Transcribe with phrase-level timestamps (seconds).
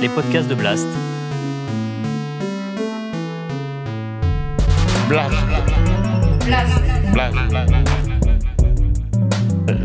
[0.00, 0.86] les podcasts de Blast.
[5.08, 5.34] Blast.
[7.12, 7.36] Blast.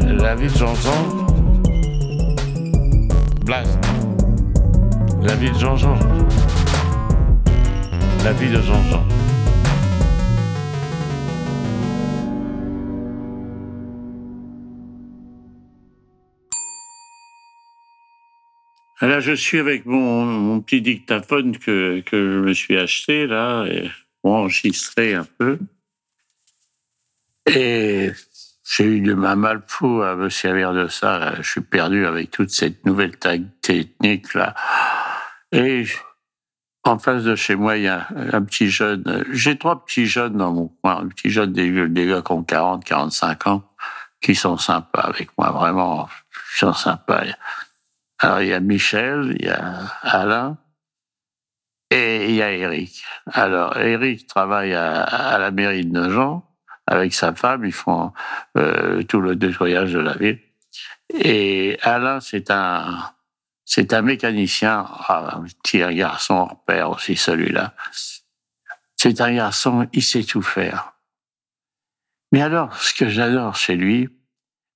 [0.03, 1.25] La vie de Jean-Jean.
[3.45, 3.79] Blast.
[5.21, 5.97] La vie de Jean-Jean.
[8.23, 9.20] La vie de Jean-Jean.
[19.01, 23.65] Là, je suis avec mon, petit dictaphone que, que je me suis acheté, là,
[24.21, 25.57] pour enregistrer un peu.
[27.47, 28.11] Et
[28.63, 31.33] j'ai eu de ma mal fou à me servir de ça.
[31.41, 34.53] Je suis perdu avec toute cette nouvelle technique, là.
[35.51, 35.85] Et
[36.83, 39.25] en face de chez moi, il y a un petit jeune.
[39.31, 40.97] J'ai trois petits jeunes dans mon coin.
[40.97, 43.63] Un petit jeune, des, des gars qui ont 40, 45 ans,
[44.21, 46.07] qui sont sympas avec moi, vraiment.
[46.55, 47.23] Ils sont sympas.
[48.23, 50.57] Alors, il y a Michel, il y a Alain
[51.89, 53.03] et il y a Eric.
[53.25, 56.43] Alors, Eric travaille à, la mairie de Nogent
[56.85, 57.65] avec sa femme.
[57.65, 58.13] Ils font
[58.57, 60.39] euh, tout le nettoyage de la ville.
[61.15, 63.11] Et Alain, c'est un,
[63.65, 67.73] c'est un mécanicien, ah, un petit garçon hors pair aussi, celui-là.
[68.97, 70.93] C'est un garçon, il sait tout faire.
[72.31, 74.09] Mais alors, ce que j'adore chez lui,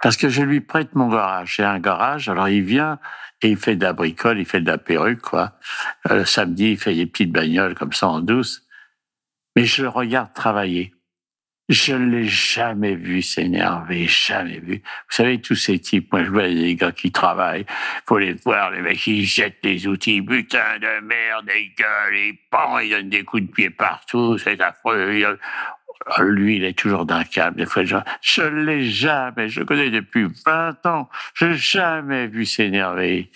[0.05, 1.55] parce que je lui prête mon garage.
[1.55, 2.99] J'ai un garage, alors il vient
[3.41, 5.53] et il fait de la bricole, il fait de la perruque, quoi.
[6.11, 8.61] Euh, le samedi, il fait des petites bagnoles comme ça en douce.
[9.55, 10.93] Mais je le regarde travailler.
[11.67, 14.75] Je ne l'ai jamais vu s'énerver, jamais vu.
[14.75, 17.65] Vous savez, tous ces types, moi je vois des gars qui travaillent,
[18.07, 22.37] faut les voir, les mecs, ils jettent des outils, putain de merde, ils gueulent, ils
[22.51, 25.39] pendent, ils donnent des coups de pied partout, c'est affreux.
[26.19, 27.57] Lui, il est toujours d'un câble.
[27.57, 32.27] Des fois, je, je l'ai jamais, je le connais depuis 20 ans, je l'ai jamais
[32.27, 33.29] vu s'énerver.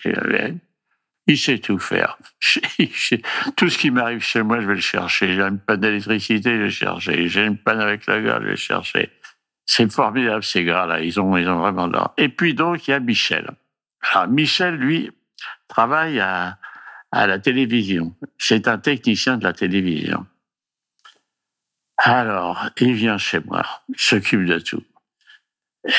[1.27, 2.17] Il sait tout faire.
[3.55, 5.33] Tout ce qui m'arrive chez moi, je vais le chercher.
[5.35, 7.27] J'ai une panne d'électricité, je vais le chercher.
[7.27, 9.09] J'ai une panne avec la gare, je vais le chercher.
[9.65, 11.01] C'est formidable, ces gars-là.
[11.01, 12.13] Ils ont, ils ont vraiment l'or.
[12.17, 13.51] Et puis donc, il y a Michel.
[14.11, 15.11] Alors, Michel, lui,
[15.67, 16.57] travaille à,
[17.11, 18.15] à la télévision.
[18.39, 20.25] C'est un technicien de la télévision.
[22.01, 23.65] Alors, il vient chez moi,
[23.95, 24.83] s'occupe de tout.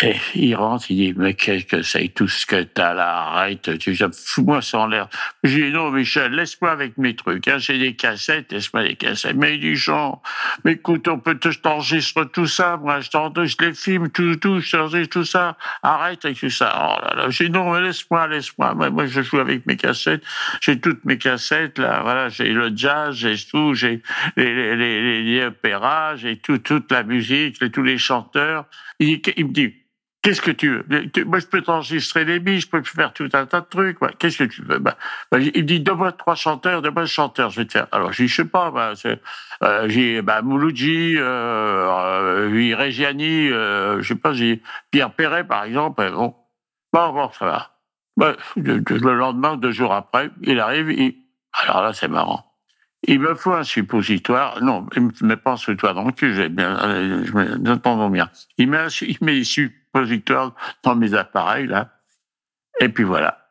[0.03, 3.79] Et il rentre, il dit, mais qu'est-ce que c'est tout ce que t'as là, arrête,
[3.79, 5.09] tu fous-moi sans l'air.
[5.43, 9.37] J'ai dit, non, Michel, laisse-moi avec mes trucs, hein, j'ai des cassettes, laisse-moi des cassettes.
[9.37, 10.21] Mais il dit, Jean,
[10.65, 14.61] mais écoute, on peut te, t'enregistre tout ça, moi, je t'enregistre les films, tout, tout,
[14.61, 16.75] je t'enregistre tout ça, arrête avec tout ça.
[16.77, 20.23] Oh là là, j'ai dit, non, mais laisse-moi, laisse-moi, moi, je joue avec mes cassettes,
[20.61, 24.03] j'ai toutes mes cassettes, là, voilà, j'ai le jazz, j'ai tout, j'ai
[24.37, 28.67] les, les, les, les, opéras, j'ai tout, toute la musique, tous les chanteurs.
[29.03, 29.80] Il me dit,
[30.22, 30.84] Qu'est-ce que tu veux?
[31.25, 33.98] Moi, je peux t'enregistrer les billes, je peux faire tout un tas de trucs.
[34.19, 34.78] Qu'est-ce que tu veux?
[34.78, 34.98] Bah,
[35.32, 37.86] bah, Il dit, donne-moi trois chanteurs, donne-moi un chanteur, je vais te faire.
[37.91, 38.92] Alors, je dis, je sais pas, bah,
[39.62, 45.64] euh, j'ai bah, Mouloudji, euh, euh, Reggiani, euh, je sais pas, j'ai Pierre Perret, par
[45.64, 46.10] exemple.
[46.12, 46.34] Bon,
[46.92, 47.70] bon, bon ça va.
[48.19, 51.14] Bah, le lendemain, deux jours après, il arrive, il...
[51.64, 52.50] alors là, c'est marrant.
[53.05, 54.62] Il me faut un suppositoire.
[54.62, 56.77] Non, il me met pas un suppositoire dans le cul, j'ai bien,
[57.25, 58.31] je m'entends bien.
[58.59, 61.91] Il met, un, il met des suppositoires dans mes appareils, là.
[62.81, 63.47] Et puis voilà.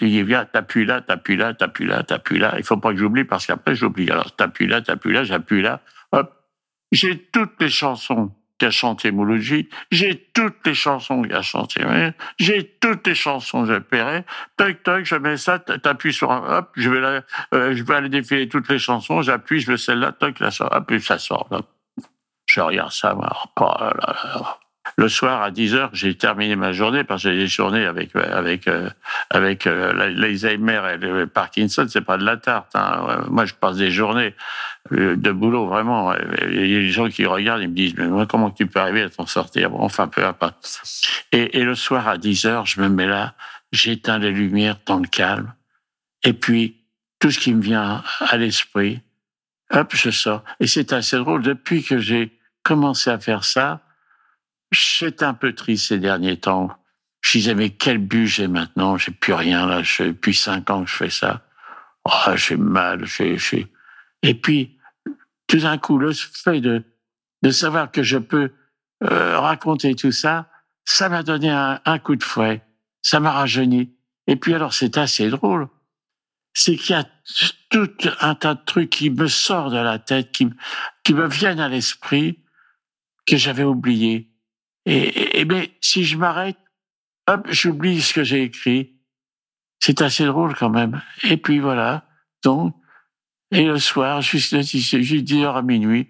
[0.00, 2.54] Il dit, viens, t'appuies là, t'appuies là, t'appuies là, t'appuies là.
[2.58, 4.08] Il faut pas que j'oublie parce qu'après j'oublie.
[4.10, 5.80] Alors, t'appuies là, t'appuies là, j'appuie là.
[6.12, 6.32] Hop.
[6.92, 8.32] J'ai toutes les chansons
[9.12, 11.84] Mouloudji, j'ai toutes les chansons chanté,
[12.38, 14.24] j'ai toutes les chansons de Perret,
[14.56, 17.22] tac, tac, je mets ça, t'appuies sur un, hop, je vais là,
[17.54, 20.68] euh, je vais aller défiler toutes les chansons, j'appuie, je veux celle-là, tac, là, ça,
[20.72, 21.60] hop, et ça sort, là.
[22.46, 24.58] Je regarde ça, moi, oh là
[24.98, 28.16] le soir à 10 heures, j'ai terminé ma journée parce que j'ai des journées avec
[28.16, 28.90] avec euh,
[29.30, 32.74] avec euh, l'Alzheimer et le Parkinson, c'est pas de la tarte.
[32.74, 33.24] Hein.
[33.30, 34.34] Moi, je passe des journées
[34.90, 36.12] euh, de boulot vraiment.
[36.42, 39.02] Il y a des gens qui regardent, ils me disent mais comment tu peux arriver
[39.02, 39.72] à t'en sortir?
[39.76, 40.82] Enfin, peu importe.
[41.30, 43.34] Et, et le soir à 10 heures, je me mets là,
[43.70, 45.54] j'éteins les lumières dans le calme,
[46.24, 46.76] et puis
[47.20, 49.00] tout ce qui me vient à l'esprit,
[49.70, 50.42] hop, je sors.
[50.58, 51.42] Et c'est assez drôle.
[51.42, 53.80] Depuis que j'ai commencé à faire ça,
[54.70, 56.70] J'étais un peu triste ces derniers temps.
[57.20, 59.82] Je disais, mais quel but j'ai maintenant J'ai plus rien là.
[59.98, 61.44] depuis cinq ans que je fais ça.
[62.04, 63.04] Oh, j'ai mal.
[63.04, 63.38] J'ai,
[64.22, 64.78] Et puis,
[65.46, 66.84] tout d'un coup, le fait de,
[67.42, 68.52] de savoir que je peux
[69.02, 70.48] euh, raconter tout ça,
[70.84, 72.62] ça m'a donné un, un, coup de fouet.
[73.02, 73.94] Ça m'a rajeuni.
[74.26, 75.68] Et puis alors, c'est assez drôle.
[76.54, 77.06] C'est qu'il y a
[77.70, 77.90] tout
[78.20, 80.48] un tas de trucs qui me sortent de la tête, qui,
[81.04, 82.38] qui me viennent à l'esprit,
[83.26, 84.30] que j'avais oublié.
[84.88, 86.56] Et, et, mais si je m'arrête,
[87.26, 88.94] hop, j'oublie ce que j'ai écrit.
[89.80, 91.02] C'est assez drôle quand même.
[91.24, 92.06] Et puis voilà.
[92.42, 92.74] Donc,
[93.50, 96.08] et le soir, jusqu'à 10 heures à minuit,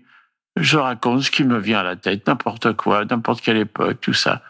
[0.57, 4.15] je raconte ce qui me vient à la tête, n'importe quoi, n'importe quelle époque, tout
[4.15, 4.43] ça.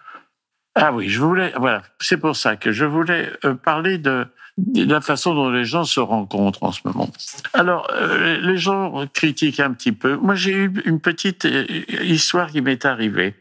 [0.80, 4.28] Ah oui, je voulais, voilà, c'est pour ça que je voulais euh, parler de,
[4.76, 7.10] la façon dont les gens se rencontrent en ce moment.
[7.52, 10.14] Alors, euh, les gens critiquent un petit peu.
[10.14, 11.66] Moi, j'ai eu une petite euh,
[12.02, 13.34] histoire qui m'est arrivée.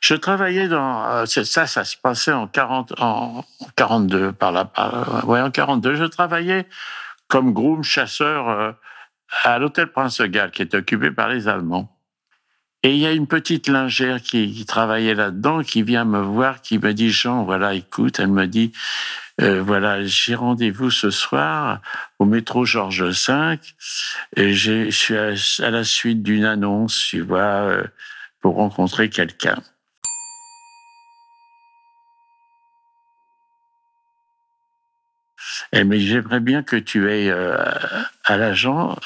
[0.00, 3.42] Je travaillais dans ça, ça se passait en 40, en
[3.76, 5.94] 42 par là, par, ouais, en 42.
[5.94, 6.66] Je travaillais
[7.26, 8.76] comme groom chasseur
[9.44, 11.95] à l'hôtel Prince Gall, qui est occupé par les Allemands.
[12.86, 16.78] Et il y a une petite lingère qui, travaillait là-dedans, qui vient me voir, qui
[16.78, 18.70] me dit Jean, voilà, écoute, elle me dit,
[19.40, 21.80] euh, voilà, j'ai rendez-vous ce soir
[22.20, 23.58] au métro Georges V,
[24.36, 27.82] et je suis à, la suite d'une annonce, tu vois, euh,
[28.40, 29.60] pour rencontrer quelqu'un.
[35.72, 37.56] Me dit, j'aimerais bien que tu ailles euh,
[38.24, 38.96] à l'agent,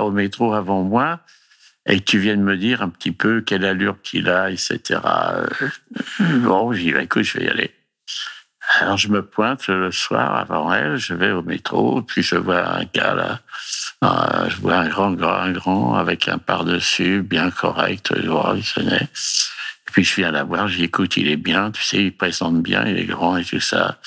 [0.00, 1.20] au métro avant moi,
[1.86, 5.00] et que tu viennes me dire un petit peu quelle allure qu'il a, etc.
[5.04, 5.46] Euh,
[6.20, 7.72] bon, j'y vais, écoute, je vais y aller.
[8.80, 12.66] Alors je me pointe le soir avant elle, je vais au métro, puis je vois
[12.66, 13.40] un gars là,
[14.04, 18.64] euh, je vois un grand, grand, grand, avec un par-dessus bien correct, je vois, il
[18.64, 19.08] sonnait.
[19.92, 22.84] Puis je viens la voir, j'écoute, écoute, il est bien, tu sais, il présente bien,
[22.86, 23.98] il est grand et tout ça.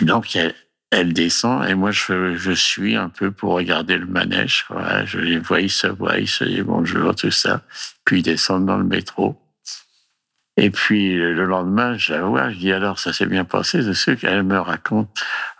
[0.00, 0.54] Et donc, elle
[0.92, 4.66] descend et moi je, je suis un peu pour regarder le manège.
[5.04, 7.62] Je les vois, ils se voient, ils se disent bonjour, tout ça.
[8.04, 9.40] Puis ils descendent dans le métro.
[10.58, 13.92] Et puis le lendemain, je la vois, je dis alors ça s'est bien passé, de
[13.92, 15.10] ce qu'elle me raconte.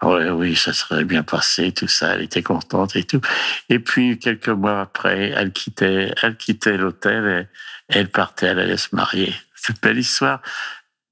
[0.01, 2.15] Oh, oui, ça serait bien passé, tout ça.
[2.15, 3.21] Elle était contente et tout.
[3.69, 7.49] Et puis quelques mois après, elle quittait, elle quittait l'hôtel
[7.89, 9.35] et elle partait, elle allait se marier.
[9.55, 10.41] C'est une belle histoire.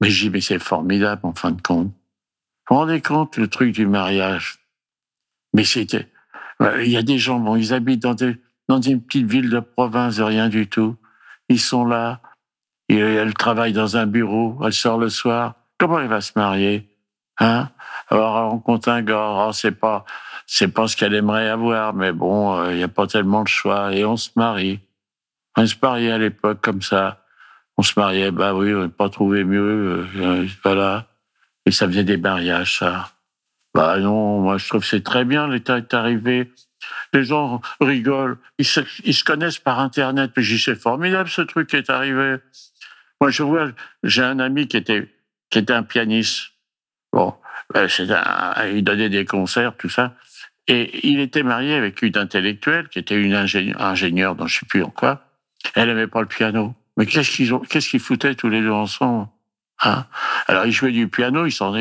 [0.01, 1.93] Mais j'ai dit mais c'est formidable en fin de compte.
[2.67, 4.59] Vous vous rendez compte le truc du mariage?
[5.53, 6.09] Mais c'était.
[6.61, 9.49] Euh, il y a des gens, bon, ils habitent dans, des, dans une petite ville
[9.49, 10.95] de province, rien du tout.
[11.49, 12.21] Ils sont là.
[12.89, 14.57] Et elle travaille dans un bureau.
[14.63, 15.55] Elle sort le soir.
[15.77, 16.89] Comment elle va se marier?
[17.39, 17.69] Hein?
[18.09, 19.47] Alors, on rencontre un gars.
[19.47, 20.05] Oh, c'est pas,
[20.45, 23.47] c'est pas ce qu'elle aimerait avoir, mais bon, euh, il n'y a pas tellement de
[23.47, 23.93] choix.
[23.93, 24.79] Et on se marie.
[25.57, 27.23] On se mariait à l'époque comme ça.
[27.77, 30.07] On se mariait, bah oui, on n'a pas trouvé mieux.
[30.15, 31.07] Euh, voilà.
[31.65, 33.11] Et ça faisait des mariages, ça.
[33.73, 36.51] Bah non, moi je trouve que c'est très bien, l'État est arrivé.
[37.13, 40.31] Les gens rigolent, ils se, connaissent par Internet.
[40.37, 42.37] Mais j'y c'est formidable ce truc qui est arrivé.
[43.19, 43.71] Moi je vois,
[44.03, 45.09] j'ai un ami qui était,
[45.49, 46.51] qui était un pianiste.
[47.11, 47.33] Bon,
[47.73, 50.15] ben, un, il donnait des concerts, tout ça.
[50.67, 54.65] Et il était marié avec une intellectuelle qui était une ingénieure, ingénieure dans je sais
[54.65, 55.21] plus en quoi.
[55.75, 56.75] Elle aimait pas le piano.
[56.97, 59.27] Mais qu'est-ce qu'ils ont, qu'est-ce qu'ils foutaient tous les deux ensemble?
[59.83, 60.05] Hein
[60.47, 61.73] Alors, ils jouaient du piano, ils s'en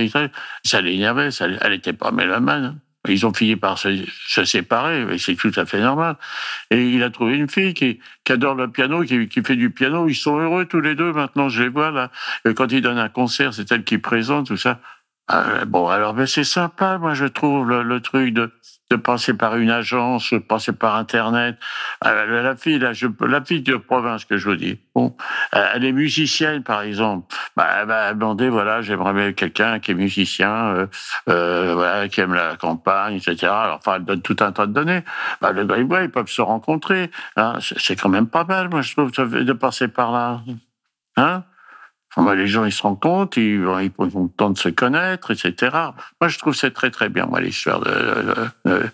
[0.64, 2.78] ça l'énervait, elle n'était pas mélomane.
[3.06, 6.16] Ils ont fini par se, se séparer, mais c'est tout à fait normal.
[6.70, 9.70] Et il a trouvé une fille qui, qui adore le piano, qui, qui, fait du
[9.70, 10.08] piano.
[10.08, 11.12] Ils sont heureux tous les deux.
[11.12, 12.10] Maintenant, je les vois là.
[12.48, 14.80] Et quand ils donnent un concert, c'est elle qui présente tout ça.
[15.32, 18.52] Euh, bon, alors, ben, c'est sympa, moi, je trouve le truc de
[18.90, 21.56] de passer par une agence, de passer par Internet.
[22.04, 25.16] Euh, la fille, la, la fille de province que je vous dis, bon,
[25.54, 27.34] euh, elle est musicienne, par exemple.
[27.56, 30.86] Bah, elle va demander, voilà, j'aimerais bien quelqu'un qui est musicien, euh,
[31.28, 33.46] euh, voilà, qui aime la campagne, etc.
[33.46, 35.02] Alors, enfin, elle donne tout un tas de données.
[35.40, 37.10] Bah, le ils peuvent se rencontrer.
[37.36, 37.54] Hein.
[37.60, 40.40] C'est quand même pas mal, moi, je trouve, de passer par là.
[41.16, 41.44] Hein
[42.16, 45.76] les gens, ils se rendent compte, ils, ils ont le temps de se connaître, etc.
[46.20, 48.90] Moi, je trouve c'est très, très bien, moi, l'histoire de, de,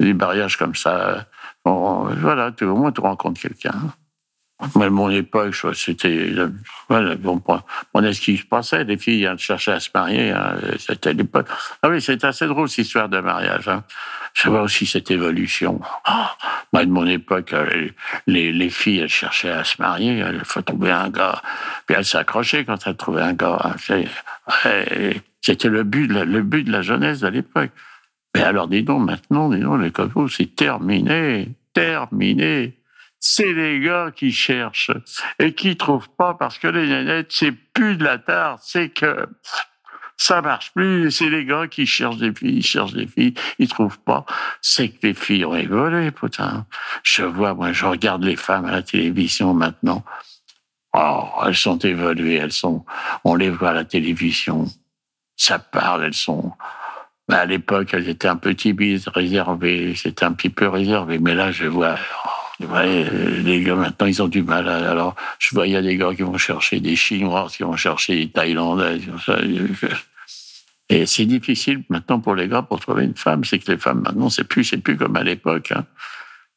[0.00, 1.26] du mariage comme ça.
[1.64, 3.74] voilà, tu, au moins, tu rencontres quelqu'un.
[4.76, 6.32] Mais mon époque, c'était.
[6.88, 7.16] Voilà,
[7.92, 8.84] on est ce qui se passait.
[8.84, 10.30] Les filles elles cherchaient à se marier.
[10.30, 11.48] Hein, c'était l'époque.
[11.82, 13.68] Ah oui, c'est assez drôle, cette histoire de mariage.
[13.68, 13.82] Hein.
[14.32, 15.80] Je vois aussi cette évolution.
[16.08, 16.26] Oh,
[16.72, 17.88] moi, de mon époque, euh,
[18.26, 20.24] les, les, filles, elles cherchaient à se marier.
[20.32, 21.42] Il faut trouver un gars.
[21.86, 23.58] Puis elles s'accrochaient quand elles trouvaient un gars.
[23.64, 24.84] Hein.
[25.40, 27.70] C'était le but, le but de la jeunesse de l'époque.
[28.34, 31.48] Mais alors, dis donc, maintenant, dis donc, les copains, c'est terminé.
[31.72, 32.76] Terminé
[33.26, 34.90] c'est les gars qui cherchent
[35.38, 39.26] et qui trouvent pas parce que les nénettes, c'est plus de la tarte, c'est que
[40.18, 41.10] ça marche plus.
[41.10, 44.26] C'est les gars qui cherchent des filles, ils cherchent des filles, ils trouvent pas.
[44.60, 46.66] C'est que les filles ont évolué, putain.
[47.02, 50.04] Je vois, moi, je regarde les femmes à la télévision maintenant.
[50.92, 52.84] Oh, elles sont évoluées, elles sont,
[53.24, 54.66] on les voit à la télévision.
[55.34, 56.52] Ça parle, elles sont,
[57.30, 61.18] à l'époque, elles étaient un peu timides, réservées, c'était un petit peu réservé.
[61.18, 61.96] Mais là, je vois,
[62.72, 63.04] Ouais,
[63.42, 64.68] les gars maintenant ils ont du mal.
[64.68, 67.76] alors, je vois il y a des gars qui vont chercher des Chinois, qui vont
[67.76, 69.00] chercher des Thaïlandais.
[70.88, 73.44] Et c'est difficile maintenant pour les gars pour trouver une femme.
[73.44, 75.72] C'est que les femmes maintenant, c'est plus, c'est plus comme à l'époque.
[75.72, 75.86] Hein.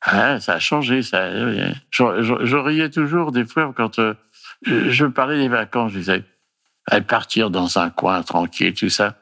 [0.02, 1.02] Ah, ça a changé.
[1.02, 1.32] Ça.
[1.90, 4.14] Je, riais toujours des fois quand euh,
[4.66, 5.94] je parlais des vacances.
[5.94, 6.24] Je disais,
[7.08, 9.18] partir dans un coin tranquille, tout ça.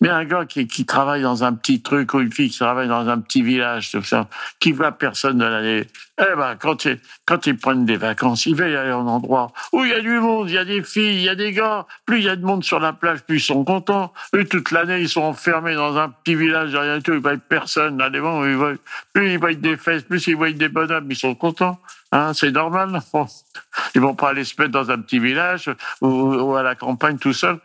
[0.00, 3.08] Mais un gars qui, travaille dans un petit truc ou une fille qui travaille dans
[3.08, 5.86] un petit village, tout ça, qui voit personne de l'année,
[6.18, 9.52] eh ben, quand ils, quand ils prennent des vacances, ils veulent aller à un endroit
[9.72, 11.52] où il y a du monde, il y a des filles, il y a des
[11.52, 11.86] gars.
[12.04, 14.12] Plus il y a de monde sur la plage, plus ils sont contents.
[14.34, 17.98] Eux, toute l'année, ils sont enfermés dans un petit village, rien tout, ils voient personne.
[17.98, 18.72] Là, ils voient,
[19.12, 21.78] plus ils voient des fesses, plus ils voient des bonhommes, ils sont contents.
[22.12, 23.00] Hein, c'est normal.
[23.94, 27.32] Ils vont pas aller se mettre dans un petit village ou à la campagne tout
[27.32, 27.60] seul.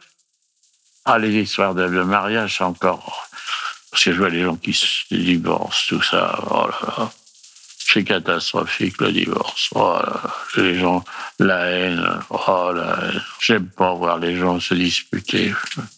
[1.05, 3.29] Ah, les histoires de, mariage, encore.
[3.91, 6.39] Parce que je vois les gens qui se divorcent, tout ça.
[6.49, 7.11] Oh là là.
[7.77, 9.69] C'est catastrophique, le divorce.
[9.75, 10.21] Oh là.
[10.57, 11.05] Les gens,
[11.37, 12.19] la haine.
[12.29, 13.11] Oh la.
[13.39, 15.53] J'aime pas voir les gens se disputer.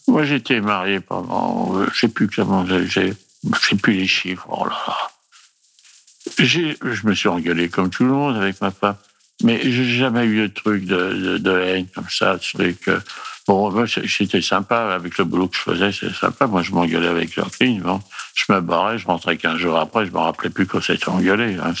[0.06, 4.46] Moi, j'étais marié pendant, je sais plus comment, je sais plus les chiffres.
[4.50, 5.10] Oh là là.
[6.38, 8.96] Je me suis engueulé comme tout le monde avec ma femme.
[9.42, 12.90] Mais j'ai jamais eu de truc de, de, haine comme ça, de truc.
[13.48, 16.46] Euh, Bon, moi, c'était sympa avec le boulot que je faisais, c'est sympa.
[16.46, 17.80] Moi, je m'engueulais avec Jacqueline.
[17.80, 18.00] Bon.
[18.34, 21.56] Je me barrais, je rentrais 15 jours après, je me rappelais plus qu'on s'était engueulé.
[21.56, 21.72] Hein.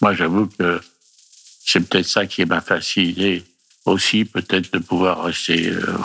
[0.00, 0.80] Moi, j'avoue que
[1.64, 3.44] c'est peut-être ça qui m'a facilité
[3.84, 5.98] aussi, peut-être de pouvoir rester euh,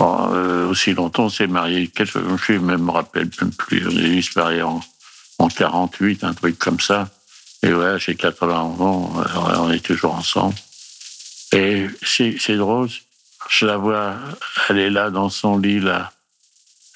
[0.00, 1.24] euh, aussi longtemps.
[1.24, 3.86] On s'est marié, je ne me rappelle plus.
[3.86, 4.80] On est disparu en,
[5.38, 7.10] en 48, un truc comme ça.
[7.62, 9.12] Et ouais, j'ai 80 ans,
[9.58, 10.54] on est toujours ensemble.
[11.52, 12.88] Et c'est drôle
[13.52, 14.16] je la vois,
[14.70, 16.10] elle est là dans son lit, là.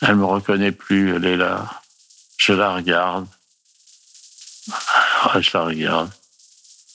[0.00, 1.82] Elle me reconnaît plus, elle est là.
[2.38, 3.26] Je la regarde.
[5.38, 6.10] je la regarde.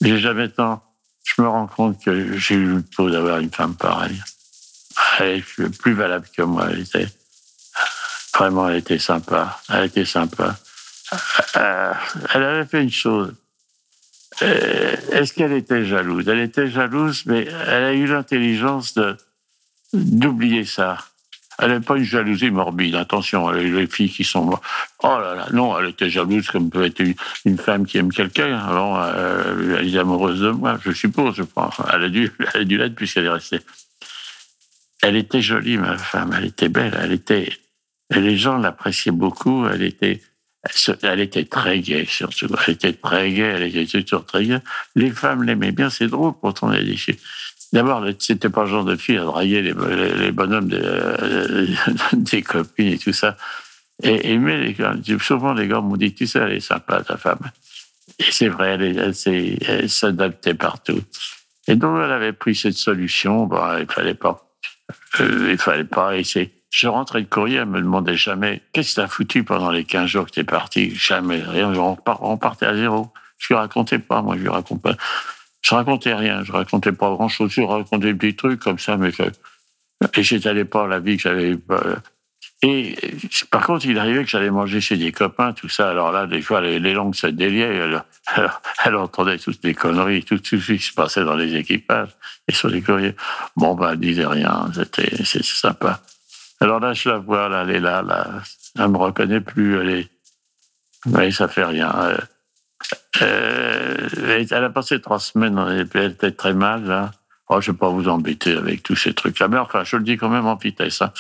[0.02, 0.84] J'ai jamais tant.
[1.24, 4.20] Je me rends compte que j'ai eu le taux d'avoir une femme pareille.
[5.20, 6.68] Elle est plus valable que moi.
[6.72, 7.08] Elle était
[8.34, 9.62] vraiment, elle était sympa.
[9.70, 10.58] Elle était sympa.
[11.58, 11.94] Euh,
[12.34, 13.36] elle avait fait une chose.
[14.42, 16.28] Euh, est-ce qu'elle était jalouse?
[16.28, 19.18] Elle était jalouse, mais elle a eu l'intelligence de
[19.94, 20.98] d'oublier ça.
[21.60, 24.60] Elle n'est pas une jalousie morbide, attention, les filles qui sont...
[25.04, 27.04] Oh là là, non, elle était jalouse comme peut être
[27.46, 28.58] une, femme qui aime quelqu'un.
[28.58, 31.76] Alors, euh, elle est amoureuse de moi, je suppose, je pense.
[31.94, 33.60] Elle a dû, elle a dû l'être puisqu'elle est restée.
[35.04, 37.52] Elle était jolie, ma femme, elle était belle, elle était...
[38.14, 40.22] Et les gens l'appréciaient beaucoup, elle était...
[41.02, 42.48] Elle était très gaie, surtout.
[42.68, 44.60] Elle était très gaie, elle était toujours très gaie.
[44.96, 46.84] Les femmes l'aimaient bien, c'est drôle quand on est.
[47.74, 51.68] D'abord, c'était pas le genre de fille à draguer les, les, bonhommes des, euh,
[52.14, 53.38] des, copines et tout ça.
[54.04, 57.40] Et, mais les souvent les gars m'ont dit, tu sais, elle est sympa, ta femme.
[58.20, 61.02] Et c'est vrai, elle, s'adaptait partout.
[61.68, 63.46] Et donc, elle avait pris cette solution.
[63.46, 64.52] Bon, il fallait pas.
[65.22, 66.12] Euh, il fallait pas.
[66.24, 69.84] C'est, je rentrais de courrier, elle me demandait jamais, qu'est-ce que t'as foutu pendant les
[69.84, 70.94] 15 jours que t'es parti?
[70.96, 71.72] Jamais, rien.
[71.74, 73.14] On partait à zéro.
[73.38, 74.96] Je lui racontais pas, moi, je lui raconte pas.
[75.62, 79.12] Je racontais rien, je racontais pas grand-chose, je racontais des petits trucs comme ça, mais
[79.12, 79.24] je,
[80.18, 81.58] et j'étalais pas la vie que j'avais.
[82.64, 82.96] Et
[83.50, 85.90] par contre, il arrivait que j'allais manger chez des copains, tout ça.
[85.90, 87.76] Alors là, des fois, les, langues se déliaient.
[87.76, 88.04] Elle,
[88.86, 92.10] elle, entendait toutes les conneries, tout, tout, ce qui se passait dans les équipages
[92.48, 93.16] et sur les courriers.
[93.56, 94.70] Bon, ben, elle disait rien.
[94.76, 96.02] C'était, c'est sympa.
[96.60, 98.28] Alors là, je la vois, là, elle est là, là.
[98.78, 99.80] Elle me reconnaît plus.
[99.80, 100.10] Elle est,
[101.08, 101.92] mais ça fait rien.
[103.22, 105.58] Euh, elle a passé trois semaines,
[105.94, 107.12] elle était très mal, là.
[107.50, 110.04] Oh, je ne vais pas vous embêter avec tous ces trucs-là, mais enfin, je le
[110.04, 111.02] dis quand même en vitesse.
[111.02, 111.12] Hein.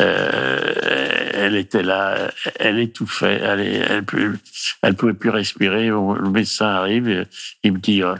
[0.00, 0.74] Euh,
[1.32, 3.60] elle était là, elle étouffait, elle,
[4.82, 5.86] elle pouvait plus respirer.
[5.88, 7.26] Le médecin arrive,
[7.62, 8.14] il me dit, euh,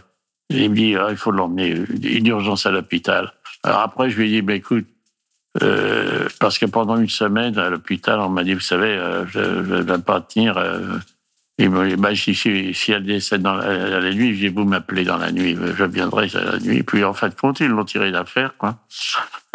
[0.51, 3.33] il me dit, il faut l'emmener, une urgence à l'hôpital.
[3.63, 4.87] Alors après, je lui ai dit, ben écoute,
[5.63, 9.41] euh, parce que pendant une semaine à l'hôpital, on m'a dit, vous savez, euh, je
[9.41, 10.59] ne vais pas tenir.
[11.61, 15.19] Et bah, si, si, si, elle décède dans la, la nuit, j'ai vous m'appeler dans
[15.19, 16.85] la nuit, je viendrai la nuit.
[16.85, 18.77] Puis en fait, compte, ils l'ont tiré d'affaire, quoi.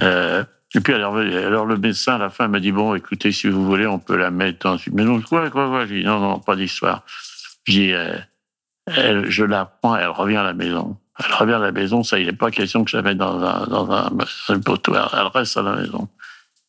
[0.02, 0.44] Euh,
[0.76, 3.88] et puis alors, le médecin à la fin m'a dit bon, écoutez, si vous voulez,
[3.88, 4.78] on peut la mettre dans.
[4.92, 5.86] Mais non, quoi, quoi, quoi?
[5.86, 7.06] J'ai dit non, non, pas d'histoire.
[7.66, 8.18] J'ai, euh,
[8.88, 10.98] elle, je la prends, elle revient à la maison.
[11.20, 13.42] Elle revient à la maison, ça, il n'est pas question que je la mette dans
[13.42, 14.10] un, dans un,
[14.50, 14.94] un poteau.
[14.96, 16.10] Elle reste à la maison.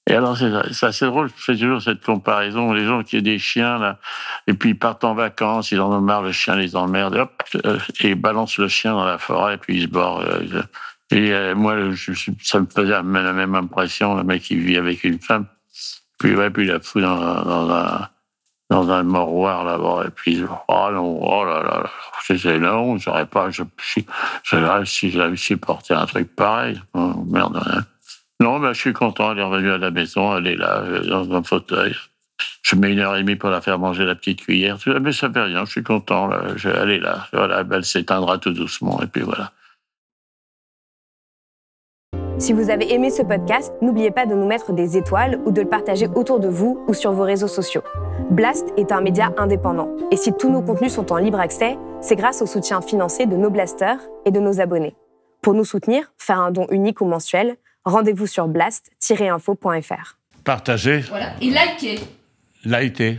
[0.07, 2.73] Et alors, c'est assez drôle, je fais toujours cette comparaison.
[2.73, 3.99] Les gens qui ont des chiens, là,
[4.47, 7.43] et puis ils partent en vacances, ils en ont marre, le chien les emmerde, hop,
[7.65, 10.21] euh, et ils balancent le chien dans la forêt, et puis ils se barrent.
[10.21, 10.63] Euh,
[11.11, 11.77] et euh, moi,
[12.43, 15.47] ça me faisait la même impression, le mec qui vit avec une femme.
[16.19, 18.09] Puis, ouais, puis il la fout dans, dans un,
[18.69, 21.91] dans un moroir là-bas, et puis, oh non, oh là là, là
[22.27, 24.01] c'est non, j'aurais pas, je, je,
[24.43, 27.85] je, si j'avais supporté un truc pareil, oh, merde, hein.
[28.41, 29.33] Non, ben, je suis content.
[29.33, 30.37] Elle est revenue à la maison.
[30.37, 31.95] Elle est là, euh, dans un fauteuil.
[32.63, 34.79] Je mets une heure et demie pour la faire manger la petite cuillère.
[35.01, 35.65] Mais ça fait rien.
[35.65, 36.31] Je suis content.
[36.65, 37.27] Elle est là.
[37.33, 39.01] Voilà, elle s'éteindra tout doucement.
[39.03, 39.53] Et puis voilà.
[42.39, 45.63] Si vous avez aimé ce podcast, n'oubliez pas de nous mettre des étoiles ou de
[45.63, 47.83] le partager autour de vous ou sur vos réseaux sociaux.
[48.31, 49.95] Blast est un média indépendant.
[50.11, 53.37] Et si tous nos contenus sont en libre accès, c'est grâce au soutien financier de
[53.37, 54.97] nos blasters et de nos abonnés.
[55.43, 60.19] Pour nous soutenir, faire un don unique ou mensuel, rendez-vous sur blast-info.fr.
[60.45, 61.01] Partagez.
[61.09, 61.35] Voilà.
[61.41, 62.01] Et likez.
[62.65, 63.19] Likez.